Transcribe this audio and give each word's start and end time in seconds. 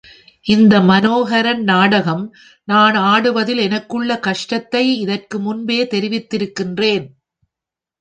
இந்த 0.45 0.79
மனோஹரன் 0.79 1.61
நாடகம் 1.63 2.23
நான் 2.67 2.95
ஆடுவதில் 3.11 3.61
எனக்குள்ள 3.61 4.19
கஷ்டத்தை 4.19 4.99
இதற்கு 4.99 5.39
முன்பே 5.39 5.83
தெரிவித்திருக்கிறேன். 5.83 7.07